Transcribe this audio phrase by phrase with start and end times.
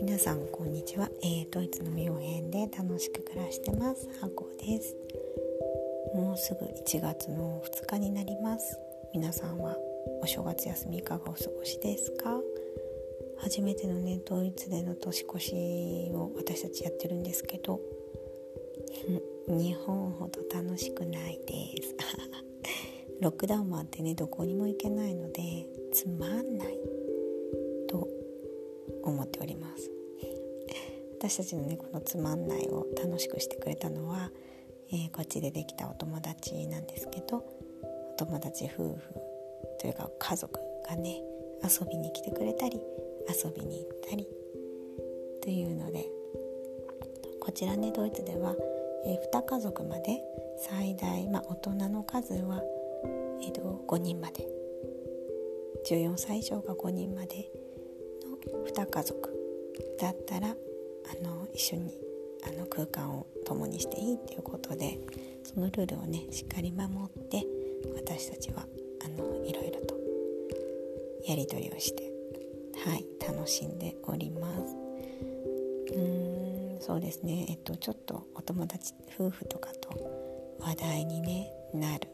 [0.00, 4.08] 皆さんこんにちは、えー、ドイツのミオ編で楽しく暮らしてます。
[4.18, 4.96] ハコです。
[6.14, 8.78] もうすぐ1月の2日になります。
[9.12, 9.76] 皆さんは
[10.22, 12.40] お正月休みいかがお過ごしですか？
[13.36, 17.80] 初めてのねドイツでの年越しを私たちやってるんですけど
[19.48, 21.94] 日本ほど楽しくないです。
[23.20, 26.78] ロックダウンもあってねどこにも行けないのでつまんない。
[27.88, 28.08] と
[29.02, 29.90] 思っております。
[31.18, 34.30] 私たちのねこのつまんないを楽しくしてくれたのは、
[34.92, 39.00] えー、こっちでできたお友達なんですけどお友達夫婦
[39.80, 41.22] というか家族がね
[41.64, 42.80] 遊びに来てくれたり
[43.28, 44.28] 遊びに行ったり
[45.42, 46.04] というので
[47.40, 48.54] こちらねドイツでは、
[49.06, 50.20] えー、2家族まで
[50.58, 52.62] 最大、まあ、大人の数は、
[53.42, 54.56] えーと、と5人まで。
[55.86, 57.48] 14歳以上が5人まで
[58.28, 59.32] の2家族
[60.00, 60.52] だったらあ
[61.24, 61.96] の一緒に
[62.44, 64.98] あの空間を共にしていいっていうことで
[65.44, 67.46] そのルールをねしっかり守って
[67.94, 68.66] 私たちは
[69.04, 69.94] あのいろいろと
[71.24, 72.10] やり取りをして
[72.84, 74.76] はい楽しんでおります。
[75.94, 77.46] うーんそうですね。
[77.48, 82.08] えっとちょっとお友達夫婦とかと話題に、ね、なる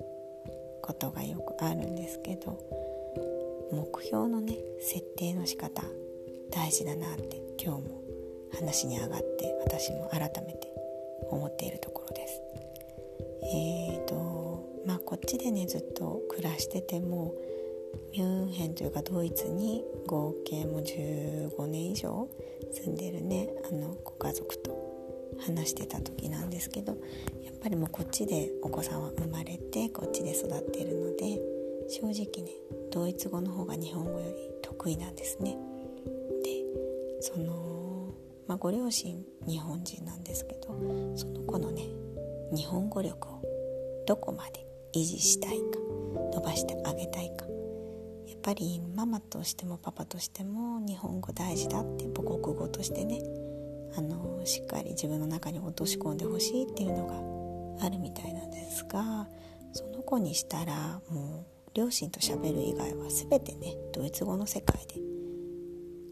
[0.82, 2.58] ことがよくあるんですけど
[3.72, 5.82] 目標のね設定の仕方
[6.50, 8.02] 大事だなって今日も
[8.54, 10.68] 話に上がって私も改めて
[11.30, 12.42] 思っているところです。
[13.54, 17.34] えーとまあこっちでねずっと暮らしてても
[18.12, 22.28] ミュンヘンというかドイツに合計も15年以上
[22.72, 24.92] 住んでるねあのご家族と
[25.46, 26.96] 話してた時なんですけど
[27.62, 31.40] ぱりもうこっちでお子さんは生まれてこっちで育ってるので
[31.88, 32.52] 正直ね
[32.90, 35.56] ドイツ語の方が日本語より得意なんですね。
[36.42, 38.14] でその、
[38.48, 40.68] まあ、ご両親日本人なんですけど
[41.14, 41.84] その子のね
[42.52, 43.42] 日本語力を
[44.06, 45.78] どこまで維持したいか
[46.34, 47.46] 伸ばしてあげたいか
[48.26, 53.20] やっぱりママとしてもパパとしても日本語大事だって母国語としてね
[53.96, 57.41] あのしっかり自分の中に落とし込んでほしいっていうのが
[57.84, 59.28] あるみたいなんですが
[59.72, 64.94] その子にしたらもう両親と喋る以外は全てねドイツ語の世界で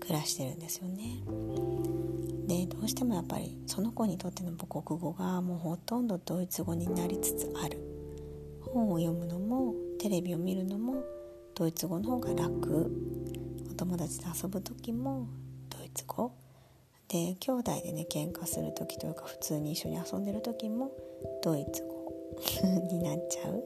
[0.01, 1.23] 暮らしてるんですよね。
[2.49, 7.79] でどうしてもやっぱりその子にとっての母国語がもうほとんどドイツ語になりつつある。
[8.73, 11.05] 本を読むのもテレビを見るのも
[11.55, 12.91] ドイツ語の方が楽。
[13.71, 15.29] お友達と遊ぶ時も
[15.69, 16.33] ドイツ語。
[17.09, 20.91] で兄弟でね喧嘩する時というか普通に一緒に遊んでる時も
[21.43, 21.91] ドイツ語
[22.91, 23.63] になっちゃうっ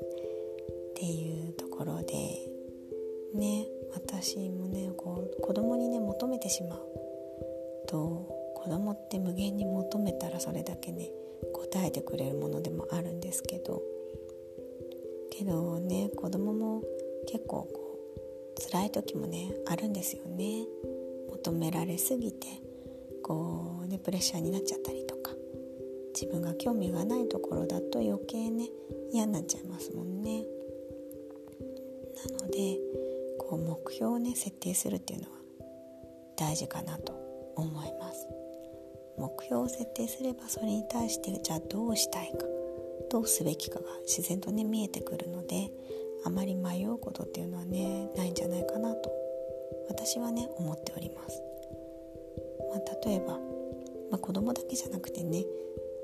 [0.94, 2.14] ていうところで
[3.34, 6.80] ね私もねこう子供にね求めてしまう
[7.86, 11.10] と子供って無限に求めたらそれだけね
[11.52, 13.82] 答えてくれるものでもあるんですけど
[15.30, 16.82] けどね子供も
[17.26, 17.98] 結構こ
[18.56, 20.64] う辛い時もねあるんですよね。
[21.30, 22.46] 求められすぎて
[23.22, 25.32] こうねプレッシャーになっちゃったりとか。
[26.14, 28.68] 自分が興味がないところだと余計ね
[29.12, 30.44] 嫌になっちゃいますもんね。
[32.38, 32.78] なので
[33.38, 35.32] こう目標をね設定するっていうのは
[36.36, 37.12] 大事かなと
[37.56, 38.26] 思います。
[39.18, 42.46] 目標を設定すればそれに対してじゃあどうしたいか
[43.10, 45.70] どうすべきかが自然とね見えてくるので
[46.24, 49.12] あまり迷うことっていうのはねないんじゃないかなと
[49.88, 51.42] 私はね思っております、
[52.70, 53.34] まあ、例えば、
[54.10, 55.44] まあ、子供だけじゃなくてね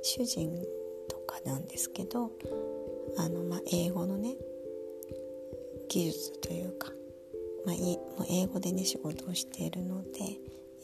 [0.02, 0.50] 主人
[1.08, 2.30] とかなんですけど
[3.16, 4.36] あの、まあ、英語のね
[5.88, 6.92] 技術というか、
[7.66, 10.10] まあ、いもう英語でね仕事をしているので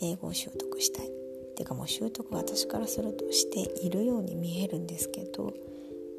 [0.03, 1.07] 英語を習得したい。
[1.07, 1.09] っ
[1.57, 5.55] ていうかもう習得私からするとしているように見えるんですけど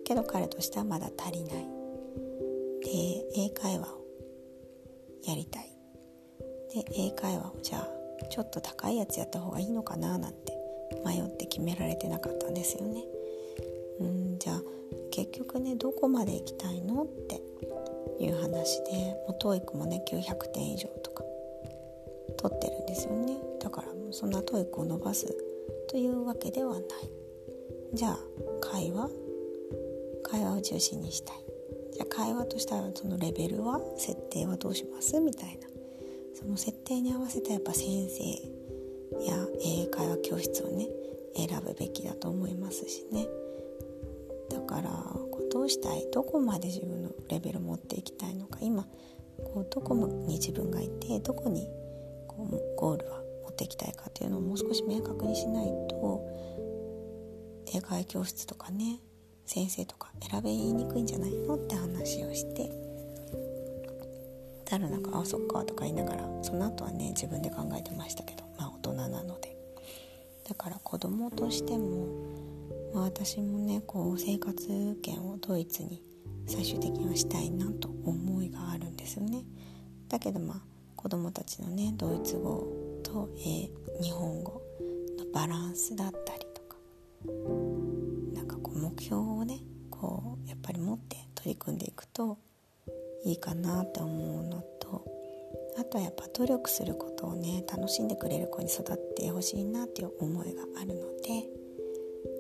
[0.04, 1.68] けど彼としてはまだ足りない。
[2.84, 2.92] で
[3.36, 4.02] 英会話を
[5.28, 5.70] やりたい。
[6.74, 10.57] で英会話をじゃあちょっと高いやつやった方がいいのかななんて
[11.06, 13.04] 迷って決められてなかったんですよね。
[14.00, 14.62] うんじゃあ
[15.12, 17.42] 結局ねどこまで行きたいのって
[18.24, 18.92] いう話で
[19.28, 21.24] もう TOEIC もね900点以上とか
[22.38, 23.38] 取ってるんですよね。
[23.60, 25.36] だからそんな TOEIC を伸ばす
[25.90, 26.84] というわけではない。
[27.94, 28.20] じゃあ
[28.62, 29.10] 会話？
[30.24, 31.38] 会話を中心にしたい。
[31.94, 33.82] じゃあ会話としたらそのレベルは？
[33.98, 35.20] 設定はどうします？
[35.20, 35.68] みたいな。
[36.36, 38.24] その設定に合わせたやっぱ先生
[39.26, 40.88] や英会話教室をね
[41.36, 43.28] 選ぶべきだと思いますしね。
[44.50, 44.92] だから
[45.52, 46.08] どうしたい？
[46.12, 48.60] どこまで自分のレベル持っていきたいのか。
[48.62, 48.88] 今
[49.38, 51.68] こうどこに自分がいてどこに
[52.28, 56.22] こうゴールは持っていきたいかっていうのをもう少し明確にしないと
[57.74, 59.00] 英会話教室とかね
[59.46, 62.72] 先生とか選べにくいんじゃないのって話をして。
[64.66, 68.47] たらなんか「あそっか」とか言いながらその後はね自分で考えてましたけど。
[68.94, 69.58] 人なので。
[70.48, 72.08] だから子供としても、
[72.94, 76.02] まあ、私もねこう生活圏をドイツに
[76.46, 79.44] 最終的にはしたいなと思いがあるんですよね。
[80.08, 80.62] だけどまあ
[80.96, 82.66] 子供たちのねドイツ語
[83.04, 84.62] と、えー、日本語
[85.18, 86.78] のバランスだったりとか
[88.34, 89.60] なんかこう目標をね
[89.92, 92.38] こうやっぱり持って取り組んでいくと
[93.26, 94.77] いいかなって思うのと
[95.80, 101.46] あとはやっぱ努力することをね楽しんでくれる子に育ってほしいなっていう思いがあるので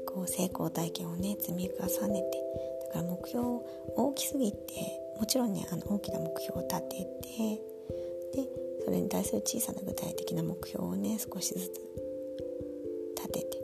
[0.07, 2.43] こう成功体験をね積み重ねて
[2.87, 4.57] だから目標を大きすぎて
[5.19, 7.61] もちろんねあの大きな目標を立てて
[8.33, 8.49] で
[8.83, 11.71] それに対する小さな具体的な目標をね少しずつ
[13.15, 13.57] 立てて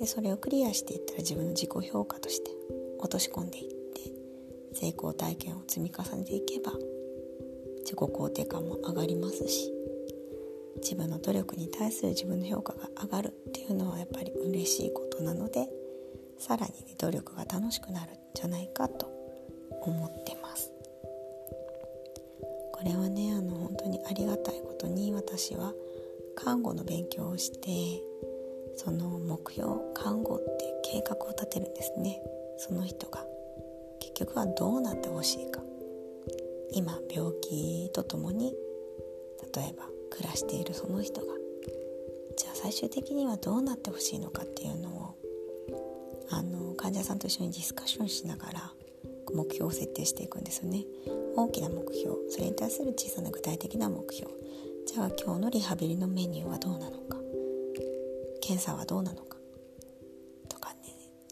[0.00, 2.50] でそれをクリアしていったら自分の自己評価として
[2.98, 3.76] 落とし込んでいって
[4.74, 6.72] 成功体験を積み重ねていけば
[7.86, 9.72] 自己肯定感も上がりますし
[10.82, 15.68] 自分の努力に対する自分の評価が上がるっていうのはやっぱり嬉しいことなので
[16.36, 19.06] さらに、ね、努力が楽しくなるんじゃないかと
[19.82, 20.72] 思ってます。
[22.72, 25.72] これはねあの本当にありがたいことに私は
[26.34, 28.02] 看護の勉強をして
[28.76, 32.20] その目標看護って計画を立てるんですね。
[32.58, 33.24] その人が。
[34.00, 35.60] 結局はどうなってほしいか。
[36.76, 38.54] 今病気とともに
[39.54, 41.26] 例えば暮らしているその人が
[42.36, 45.16] じゃあ最終的にはどうなってほしいのかっていうのを
[46.30, 48.72] あの患者さんと一緒にディスカッションしながら
[49.34, 50.84] 目標を設定していくんですよね。
[51.34, 54.30] 大きな目標それに対する小さな具体的な目標。
[54.86, 57.16] じゃあ今日のリハビリのメニューはどうなのか。
[58.42, 59.38] 検査はどうなのか。
[60.48, 60.76] とかね。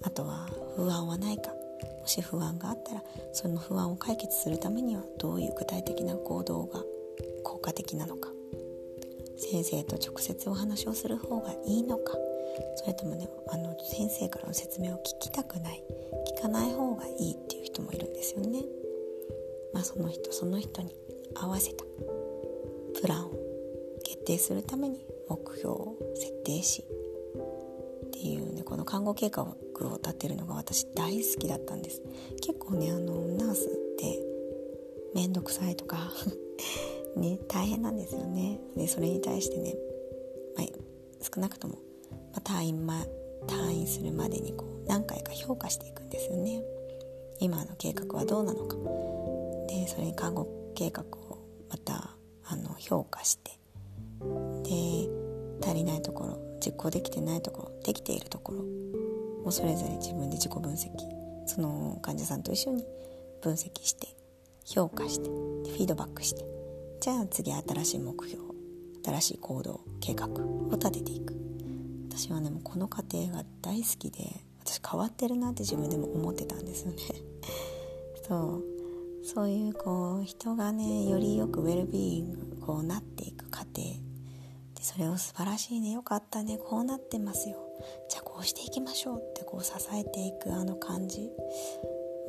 [0.03, 1.54] あとは不安はないか。
[2.01, 3.03] もし不安があったら
[3.33, 6.83] その不安を解決するためにはどういう具体的な行動が
[7.43, 8.31] 効果的なのか。
[9.37, 12.15] 先生と直接お話をする方がいいのか。
[12.77, 15.83] それともねあの先生からの説明を聞きたくない。
[16.39, 18.63] 聞かない方がいいっていう人もいるんですよね。
[19.73, 20.95] まあ、その人その人に
[21.35, 21.85] 合わせた。
[23.01, 23.33] プランを
[24.05, 26.85] 決定するために目標を設定し。
[28.07, 32.03] っていうねこの看護計画を立てるのが私大好きだったんです。
[32.41, 34.21] 結構ねあのナースって
[35.15, 36.13] 面倒くさいとか
[37.17, 38.61] ね大変なんですよね。
[38.77, 39.77] でそれに対してね、
[40.57, 40.67] まあ、
[41.21, 41.79] 少なくとも、
[42.33, 43.07] まあ、退院、ま、
[43.47, 46.63] 退院するまでにこう何回か評価していくんですよね。
[47.41, 48.77] 今の計画はどうなのか。
[49.69, 51.39] でそれに看護計画を
[51.69, 53.53] またあの評価して
[54.63, 55.09] で
[55.63, 58.65] 足りないところ実行できてないところできているところ
[59.45, 60.91] をそれぞれ自分で自己分析
[61.47, 62.85] その患者さんと一緒に
[63.43, 64.09] 分析して
[64.65, 66.45] 評価してフィードバックして
[67.01, 68.43] じゃあ次新しい目標
[69.05, 71.35] 新しい行動計画を立てていく。
[72.09, 76.97] 私はねもうこの過程が大好きで私変わってるなって自分でも思ってたんですよね。
[78.27, 78.65] そう。
[79.27, 83.73] そういうこう人がねよりよくウェルビーイングこうなっていく過程。
[83.75, 87.57] でそれを素晴らしいねよかったねこうなってますよ。
[88.35, 91.31] こうしていきましょうってこう支えていくあの感じ。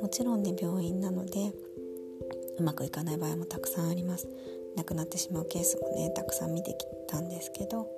[0.01, 1.51] もちろんね病院なので
[2.59, 4.27] うまくいかない場合もたくさんあります。
[4.75, 7.89] 亡くなってしまうケースもねたくさん見てきたんですけど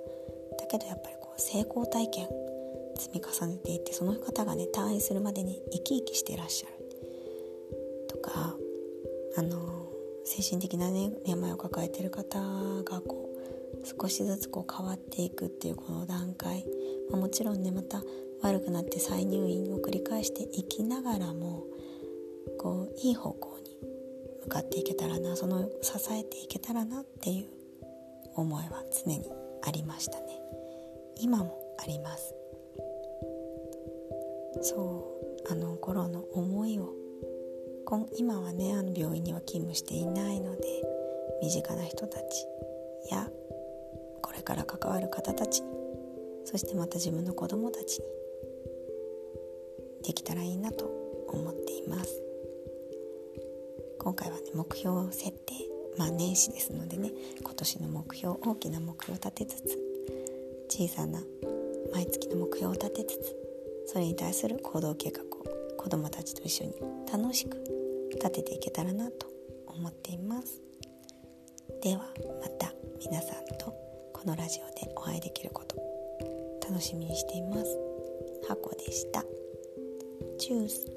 [0.58, 2.28] だけどやっぱりこう成功体験
[2.96, 6.74] 積み重ねていってその方がね退院するまでに生き生きしていらっしゃる。
[8.08, 8.56] とか
[9.36, 9.92] あの
[10.24, 12.38] 精神的なね病を抱えてる方
[12.84, 13.27] がこう
[13.84, 16.64] 少しずつこう変わっていくっていうこの段階、
[17.10, 18.02] まあ、もちろんねまた
[18.42, 21.64] 悪くなって再入院を繰り返していきながらも
[22.58, 23.76] こういい方向に
[24.44, 27.46] 向かっていけたらなその支えていけたらなっていう
[28.34, 29.30] 思いは常に
[29.66, 30.26] ありましたね。
[31.20, 32.34] 今もあります。
[34.62, 36.94] そうあの頃の思いを
[38.16, 40.62] 今はねあの病院には勤務していないので
[41.42, 42.46] 身近な人たち
[43.10, 43.28] や
[44.48, 45.68] から関わる方たちに
[46.46, 48.04] そしてまた自分の子供たちに
[50.02, 50.86] できたらいいなと
[51.28, 52.22] 思っています。
[53.98, 55.52] 今回はね目標を設定
[55.98, 57.10] まあ年始ですのでね
[57.42, 59.78] 今年の目標大きな目標を立てつつ
[60.70, 61.20] 小さな
[61.92, 63.36] 毎月の目標を立てつつ
[63.88, 65.26] それに対する行動計画を
[65.76, 66.74] 子どもたちと一緒に
[67.12, 67.58] 楽しく
[68.14, 69.26] 立てていけたらなと
[69.66, 70.62] 思っています。
[71.82, 72.06] では
[72.40, 73.87] また皆さんと
[74.20, 75.76] このラジオでお会いできること
[76.68, 77.78] 楽しみにしています。
[78.48, 79.24] 箱でした。
[80.36, 80.90] チュース。